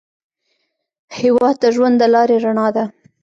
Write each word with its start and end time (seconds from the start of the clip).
هېواد 1.17 1.55
د 1.63 1.65
ژوند 1.75 1.95
د 1.99 2.03
لارې 2.13 2.37
رڼا 2.43 2.67
ده. 2.75 2.83